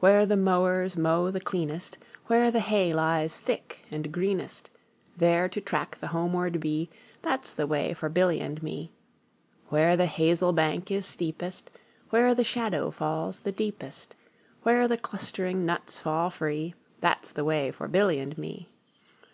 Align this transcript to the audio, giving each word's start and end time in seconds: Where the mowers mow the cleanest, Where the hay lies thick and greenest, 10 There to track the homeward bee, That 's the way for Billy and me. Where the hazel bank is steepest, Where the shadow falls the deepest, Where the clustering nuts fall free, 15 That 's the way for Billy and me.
Where 0.00 0.24
the 0.24 0.38
mowers 0.38 0.96
mow 0.96 1.30
the 1.30 1.38
cleanest, 1.38 1.98
Where 2.28 2.50
the 2.50 2.60
hay 2.60 2.94
lies 2.94 3.36
thick 3.36 3.80
and 3.90 4.10
greenest, 4.10 4.70
10 5.18 5.18
There 5.18 5.48
to 5.50 5.60
track 5.60 5.98
the 6.00 6.06
homeward 6.06 6.60
bee, 6.60 6.88
That 7.20 7.44
's 7.44 7.52
the 7.52 7.66
way 7.66 7.92
for 7.92 8.08
Billy 8.08 8.40
and 8.40 8.62
me. 8.62 8.90
Where 9.68 9.94
the 9.94 10.06
hazel 10.06 10.54
bank 10.54 10.90
is 10.90 11.04
steepest, 11.04 11.70
Where 12.08 12.32
the 12.34 12.42
shadow 12.42 12.90
falls 12.90 13.40
the 13.40 13.52
deepest, 13.52 14.14
Where 14.62 14.88
the 14.88 14.96
clustering 14.96 15.66
nuts 15.66 16.00
fall 16.00 16.30
free, 16.30 16.70
15 16.70 16.82
That 17.02 17.26
's 17.26 17.32
the 17.32 17.44
way 17.44 17.70
for 17.70 17.86
Billy 17.86 18.18
and 18.18 18.38
me. 18.38 18.70